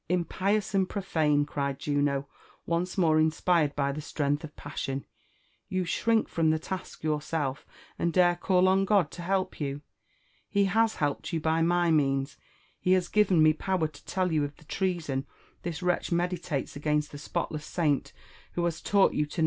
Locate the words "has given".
12.93-13.43